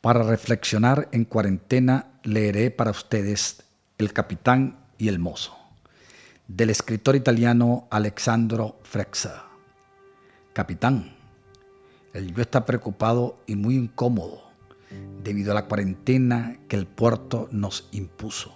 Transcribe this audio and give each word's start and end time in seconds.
Para 0.00 0.22
reflexionar 0.22 1.10
en 1.12 1.26
cuarentena 1.26 2.12
leeré 2.22 2.70
para 2.70 2.90
ustedes 2.90 3.64
El 3.98 4.14
capitán 4.14 4.86
y 4.96 5.08
el 5.08 5.18
mozo, 5.18 5.54
del 6.48 6.70
escritor 6.70 7.16
italiano 7.16 7.86
Alexandro 7.90 8.78
Frexa. 8.82 9.44
Capitán, 10.54 11.14
el 12.14 12.34
yo 12.34 12.40
está 12.40 12.64
preocupado 12.64 13.42
y 13.46 13.56
muy 13.56 13.76
incómodo 13.76 14.42
debido 15.22 15.52
a 15.52 15.54
la 15.54 15.66
cuarentena 15.66 16.58
que 16.66 16.76
el 16.76 16.86
puerto 16.86 17.50
nos 17.52 17.86
impuso. 17.92 18.54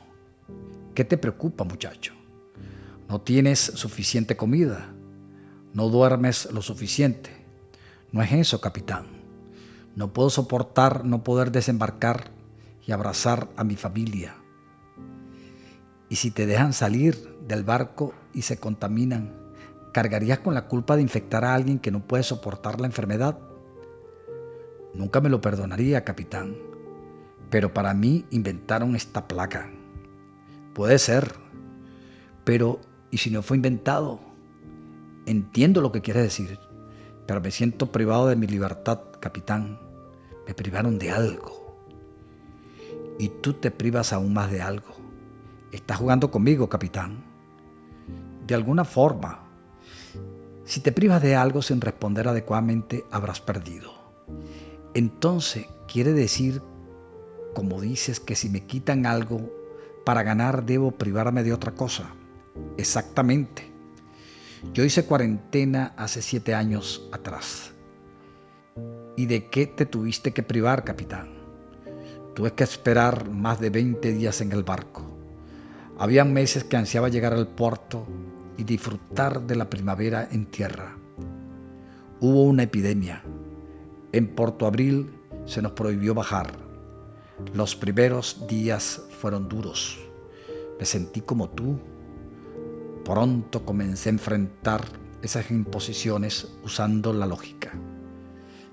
¿Qué 0.95 1.05
te 1.05 1.19
preocupa, 1.19 1.65
muchacho? 1.65 2.15
¿No 3.07 3.21
tienes 3.21 3.61
suficiente 3.61 4.35
comida? 4.35 4.95
¿No 5.75 5.91
duermes 5.91 6.51
lo 6.53 6.63
suficiente? 6.63 7.29
No 8.13 8.23
es 8.23 8.33
eso, 8.33 8.63
capitán. 8.63 9.24
No 9.97 10.13
puedo 10.13 10.31
soportar 10.31 11.05
no 11.05 11.23
poder 11.23 11.53
desembarcar 11.53 12.31
y 12.87 12.93
abrazar 12.93 13.49
a 13.57 13.65
mi 13.65 13.77
familia. 13.77 14.35
Y 16.09 16.17
si 16.17 16.31
te 16.31 16.47
dejan 16.47 16.73
salir 16.73 17.37
del 17.47 17.65
barco 17.65 18.13
y 18.33 18.43
se 18.43 18.59
contaminan, 18.59 19.35
¿cargarías 19.93 20.41
con 20.41 20.55
la 20.55 20.67
culpa 20.67 20.97
de 20.97 21.03
infectar 21.03 21.45
a 21.45 21.55
alguien 21.55 21.79
que 21.79 21.91
no 21.91 22.07
puede 22.07 22.23
soportar 22.23 22.81
la 22.81 22.87
enfermedad? 22.87 23.39
Nunca 24.95 25.21
me 25.21 25.29
lo 25.29 25.41
perdonaría, 25.41 26.05
capitán. 26.05 26.57
Pero 27.51 27.73
para 27.73 27.95
mí 27.95 28.25
inventaron 28.31 28.97
esta 28.97 29.27
placa. 29.27 29.71
Puede 30.73 30.99
ser. 30.99 31.35
Pero, 32.45 32.81
¿y 33.11 33.19
si 33.19 33.31
no 33.31 33.43
fue 33.43 33.57
inventado? 33.57 34.21
Entiendo 35.27 35.81
lo 35.81 35.93
que 35.93 36.03
quiere 36.03 36.21
decir, 36.21 36.59
pero 37.27 37.41
me 37.41 37.51
siento 37.51 37.91
privado 37.91 38.27
de 38.27 38.37
mi 38.37 38.47
libertad, 38.47 39.01
capitán. 39.21 39.84
Me 40.47 40.55
privaron 40.55 40.99
de 40.99 41.11
algo. 41.11 41.79
Y 43.19 43.29
tú 43.29 43.55
te 43.55 43.71
privas 43.71 44.13
aún 44.13 44.33
más 44.33 44.51
de 44.51 44.61
algo. 44.61 44.95
Estás 45.73 45.99
jugando 45.99 46.31
conmigo, 46.31 46.69
capitán. 46.69 47.25
De 48.47 48.55
alguna 48.55 48.85
forma, 48.85 49.45
si 50.65 50.81
te 50.81 50.93
privas 50.93 51.23
de 51.23 51.37
algo 51.37 51.61
sin 51.61 51.81
responder 51.81 52.27
adecuadamente, 52.27 53.05
habrás 53.11 53.41
perdido. 53.41 53.93
Entonces, 54.95 55.67
quiere 55.87 56.13
decir, 56.13 56.63
como 57.55 57.81
dices, 57.81 58.19
que 58.19 58.35
si 58.35 58.49
me 58.49 58.65
quitan 58.67 59.05
algo 59.05 59.51
para 60.05 60.23
ganar, 60.23 60.65
debo 60.65 60.93
privarme 60.93 61.43
de 61.43 61.53
otra 61.53 61.73
cosa. 61.73 62.09
Exactamente. 62.79 63.71
Yo 64.73 64.85
hice 64.85 65.05
cuarentena 65.05 65.93
hace 65.97 66.23
siete 66.23 66.55
años 66.55 67.09
atrás. 67.13 67.74
¿Y 69.17 69.27
de 69.27 69.49
qué 69.49 69.67
te 69.67 69.87
tuviste 69.87 70.33
que 70.33 70.43
privar, 70.43 70.83
capitán? 70.83 71.29
Tuve 72.35 72.53
que 72.53 72.65
esperar 72.65 73.31
más 73.31 73.61
de 73.61 73.71
20 73.71 74.13
días 74.13 74.41
en 74.41 74.51
el 74.51 74.65
barco. 74.65 75.03
Había 75.99 76.25
meses 76.25 76.65
que 76.65 76.77
ansiaba 76.77 77.09
llegar 77.09 77.33
al 77.33 77.47
puerto 77.47 78.07
y 78.57 78.65
disfrutar 78.65 79.43
de 79.43 79.55
la 79.55 79.71
primavera 79.71 80.29
en 80.33 80.47
tierra. 80.47 80.97
Hubo 82.21 82.43
una 82.43 82.65
epidemia. 82.65 83.23
En 84.11 84.35
Puerto 84.35 84.67
Abril 84.67 85.11
se 85.47 85.63
nos 85.63 85.73
prohibió 85.73 86.15
bajar. 86.15 86.53
Los 87.53 87.77
primeros 87.77 88.45
días 88.49 89.01
fueron 89.21 89.49
duros. 89.49 90.01
Me 90.81 90.87
sentí 90.87 91.21
como 91.21 91.51
tú. 91.51 91.79
Pronto 93.05 93.65
comencé 93.65 94.09
a 94.09 94.13
enfrentar 94.13 94.85
esas 95.23 95.51
imposiciones 95.53 96.57
usando 96.65 97.13
la 97.13 97.27
lógica. 97.27 97.73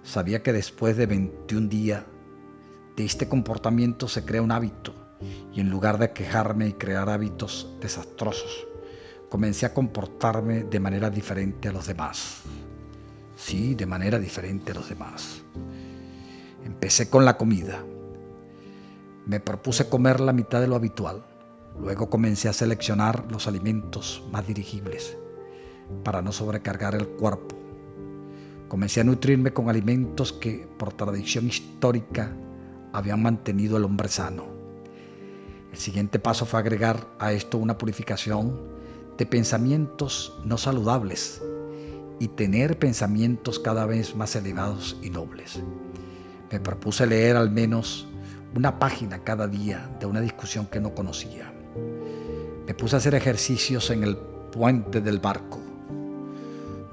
Sabía 0.03 0.41
que 0.41 0.51
después 0.51 0.97
de 0.97 1.05
21 1.05 1.67
días 1.67 2.03
de 2.95 3.05
este 3.05 3.29
comportamiento 3.29 4.07
se 4.07 4.25
crea 4.25 4.41
un 4.41 4.51
hábito 4.51 4.93
y 5.53 5.59
en 5.59 5.69
lugar 5.69 5.99
de 5.99 6.11
quejarme 6.11 6.67
y 6.67 6.73
crear 6.73 7.09
hábitos 7.09 7.75
desastrosos, 7.79 8.67
comencé 9.29 9.67
a 9.67 9.73
comportarme 9.73 10.63
de 10.63 10.79
manera 10.79 11.09
diferente 11.09 11.69
a 11.69 11.71
los 11.71 11.85
demás. 11.85 12.41
Sí, 13.37 13.75
de 13.75 13.85
manera 13.85 14.17
diferente 14.17 14.71
a 14.71 14.75
los 14.75 14.89
demás. 14.89 15.43
Empecé 16.65 17.09
con 17.09 17.23
la 17.23 17.37
comida. 17.37 17.83
Me 19.27 19.39
propuse 19.39 19.87
comer 19.87 20.19
la 20.19 20.33
mitad 20.33 20.61
de 20.61 20.67
lo 20.67 20.75
habitual. 20.75 21.23
Luego 21.79 22.09
comencé 22.09 22.49
a 22.49 22.53
seleccionar 22.53 23.25
los 23.31 23.47
alimentos 23.47 24.23
más 24.31 24.45
dirigibles 24.47 25.15
para 26.03 26.21
no 26.21 26.31
sobrecargar 26.31 26.95
el 26.95 27.07
cuerpo 27.07 27.60
Comencé 28.71 29.01
a 29.01 29.03
nutrirme 29.03 29.51
con 29.51 29.67
alimentos 29.69 30.31
que, 30.31 30.65
por 30.77 30.93
tradición 30.93 31.45
histórica, 31.45 32.31
habían 32.93 33.21
mantenido 33.21 33.75
al 33.75 33.83
hombre 33.83 34.07
sano. 34.07 34.45
El 35.73 35.77
siguiente 35.77 36.19
paso 36.19 36.45
fue 36.45 36.61
agregar 36.61 37.05
a 37.19 37.33
esto 37.33 37.57
una 37.57 37.77
purificación 37.77 38.57
de 39.17 39.25
pensamientos 39.25 40.39
no 40.45 40.57
saludables 40.57 41.41
y 42.21 42.29
tener 42.29 42.79
pensamientos 42.79 43.59
cada 43.59 43.85
vez 43.85 44.15
más 44.15 44.37
elevados 44.37 44.95
y 45.01 45.09
nobles. 45.09 45.61
Me 46.49 46.61
propuse 46.61 47.05
leer 47.05 47.35
al 47.35 47.51
menos 47.51 48.07
una 48.55 48.79
página 48.79 49.21
cada 49.25 49.49
día 49.49 49.93
de 49.99 50.05
una 50.05 50.21
discusión 50.21 50.65
que 50.65 50.79
no 50.79 50.95
conocía. 50.95 51.53
Me 52.65 52.73
puse 52.73 52.95
a 52.95 52.99
hacer 52.99 53.15
ejercicios 53.15 53.89
en 53.89 54.05
el 54.05 54.15
puente 54.15 55.01
del 55.01 55.19
barco. 55.19 55.59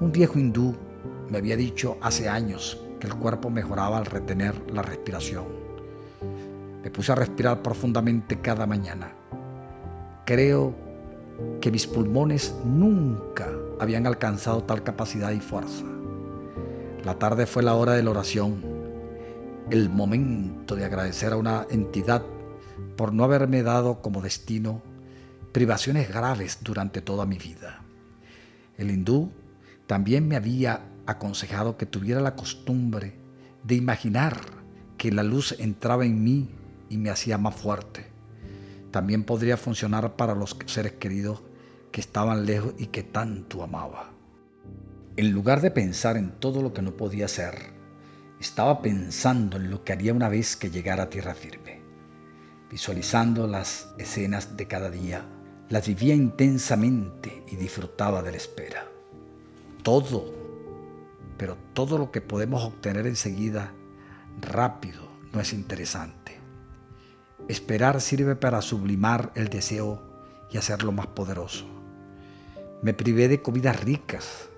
Un 0.01 0.11
viejo 0.11 0.37
hindú 0.37 0.75
me 1.29 1.37
había 1.37 1.55
dicho 1.55 1.97
hace 2.01 2.27
años 2.27 2.79
que 2.99 3.07
el 3.07 3.15
cuerpo 3.15 3.49
mejoraba 3.49 3.97
al 3.97 4.05
retener 4.05 4.55
la 4.71 4.81
respiración. 4.81 5.45
Me 6.83 6.91
puse 6.91 7.11
a 7.11 7.15
respirar 7.15 7.61
profundamente 7.61 8.39
cada 8.41 8.65
mañana. 8.65 9.11
Creo 10.25 10.75
que 11.61 11.71
mis 11.71 11.87
pulmones 11.87 12.55
nunca 12.65 13.49
habían 13.79 14.07
alcanzado 14.07 14.63
tal 14.63 14.83
capacidad 14.83 15.31
y 15.31 15.39
fuerza. 15.39 15.85
La 17.03 17.15
tarde 17.17 17.45
fue 17.45 17.63
la 17.63 17.75
hora 17.75 17.93
de 17.93 18.03
la 18.03 18.11
oración, 18.11 18.61
el 19.69 19.89
momento 19.89 20.75
de 20.75 20.85
agradecer 20.85 21.33
a 21.33 21.37
una 21.37 21.65
entidad 21.69 22.23
por 22.97 23.13
no 23.13 23.23
haberme 23.23 23.63
dado 23.63 24.01
como 24.01 24.21
destino 24.21 24.81
privaciones 25.51 26.09
graves 26.09 26.59
durante 26.61 27.01
toda 27.01 27.25
mi 27.25 27.37
vida. 27.37 27.81
El 28.77 28.91
hindú 28.91 29.31
también 29.87 30.27
me 30.27 30.35
había 30.35 30.81
aconsejado 31.09 31.77
que 31.77 31.85
tuviera 31.85 32.21
la 32.21 32.35
costumbre 32.35 33.15
de 33.63 33.75
imaginar 33.75 34.39
que 34.97 35.11
la 35.11 35.23
luz 35.23 35.55
entraba 35.59 36.05
en 36.05 36.23
mí 36.23 36.49
y 36.89 36.97
me 36.97 37.09
hacía 37.09 37.37
más 37.37 37.55
fuerte. 37.55 38.05
También 38.91 39.23
podría 39.23 39.57
funcionar 39.57 40.15
para 40.15 40.35
los 40.35 40.57
seres 40.65 40.93
queridos 40.93 41.41
que 41.91 42.01
estaban 42.01 42.45
lejos 42.45 42.73
y 42.77 42.87
que 42.87 43.03
tanto 43.03 43.63
amaba. 43.63 44.11
En 45.17 45.31
lugar 45.31 45.61
de 45.61 45.71
pensar 45.71 46.17
en 46.17 46.31
todo 46.39 46.61
lo 46.61 46.73
que 46.73 46.81
no 46.81 46.95
podía 46.95 47.25
hacer, 47.25 47.71
estaba 48.39 48.81
pensando 48.81 49.57
en 49.57 49.69
lo 49.69 49.83
que 49.83 49.93
haría 49.93 50.13
una 50.13 50.29
vez 50.29 50.55
que 50.55 50.69
llegara 50.69 51.03
a 51.03 51.09
tierra 51.09 51.33
firme. 51.33 51.81
Visualizando 52.71 53.47
las 53.47 53.89
escenas 53.97 54.55
de 54.55 54.67
cada 54.67 54.89
día, 54.89 55.25
las 55.69 55.87
vivía 55.87 56.15
intensamente 56.15 57.43
y 57.47 57.55
disfrutaba 57.55 58.21
de 58.21 58.31
la 58.31 58.37
espera. 58.37 58.85
Todo 59.83 60.38
pero 61.39 61.57
todo 61.73 61.97
lo 61.97 62.11
que 62.11 62.19
podemos 62.19 62.65
obtener 62.65 63.07
enseguida, 63.07 63.71
rápido, 64.41 65.07
no 65.31 65.39
es 65.39 65.53
interesante. 65.53 66.37
Esperar 67.47 68.01
sirve 68.01 68.35
para 68.35 68.61
sublimar 68.61 69.31
el 69.35 69.47
deseo 69.47 70.03
y 70.51 70.57
hacerlo 70.57 70.91
más 70.91 71.07
poderoso. 71.07 71.65
Me 72.81 72.93
privé 72.93 73.29
de 73.29 73.41
comidas 73.41 73.81
ricas, 73.81 74.49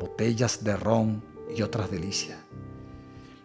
botellas 0.00 0.64
de 0.64 0.76
ron 0.78 1.22
y 1.54 1.60
otras 1.60 1.90
delicias. 1.90 2.38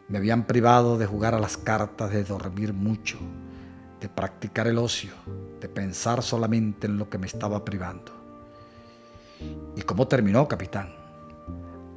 Me 0.07 0.17
habían 0.17 0.47
privado 0.47 0.97
de 0.97 1.05
jugar 1.05 1.35
a 1.35 1.39
las 1.39 1.57
cartas, 1.57 2.11
de 2.11 2.23
dormir 2.23 2.71
mucho, 2.71 3.17
de 3.99 4.07
practicar 4.07 4.67
el 4.67 4.77
ocio, 4.77 5.11
de 5.59 5.67
pensar 5.67 6.23
solamente 6.23 6.87
en 6.87 6.97
lo 6.97 7.09
que 7.09 7.17
me 7.17 7.27
estaba 7.27 7.65
privando. 7.65 8.13
¿Y 9.75 9.81
cómo 9.81 10.07
terminó, 10.07 10.47
capitán? 10.47 11.00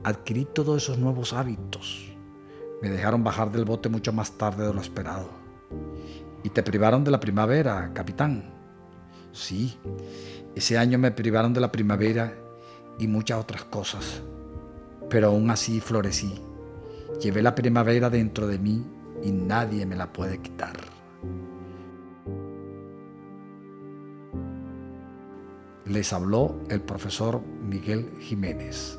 Adquirí 0.05 0.45
todos 0.45 0.83
esos 0.83 0.99
nuevos 0.99 1.33
hábitos. 1.33 2.15
Me 2.83 2.91
dejaron 2.91 3.25
bajar 3.25 3.51
del 3.51 3.65
bote 3.65 3.89
mucho 3.89 4.12
más 4.12 4.33
tarde 4.33 4.67
de 4.67 4.75
lo 4.75 4.81
esperado. 4.81 5.31
Y 6.43 6.51
te 6.51 6.62
privaron 6.62 7.03
de 7.03 7.11
la 7.11 7.19
primavera, 7.19 7.91
capitán. 7.95 8.53
Sí, 9.33 9.79
ese 10.55 10.77
año 10.77 10.99
me 10.99 11.11
privaron 11.11 11.55
de 11.55 11.61
la 11.61 11.73
primavera 11.73 12.35
y 12.99 13.09
muchas 13.09 13.41
otras 13.41 13.65
cosas. 13.65 14.23
Pero 15.09 15.29
aún 15.29 15.51
así 15.51 15.81
florecí. 15.81 16.35
Llevé 17.21 17.43
la 17.43 17.55
primavera 17.55 18.11
dentro 18.11 18.47
de 18.47 18.59
mí 18.59 18.85
y 19.23 19.33
nadie 19.33 19.87
me 19.87 19.97
la 19.97 20.12
puede 20.12 20.39
quitar. 20.39 20.77
Les 25.87 26.12
habló 26.12 26.61
el 26.69 26.81
profesor 26.81 27.41
Miguel 27.43 28.11
Jiménez. 28.21 28.99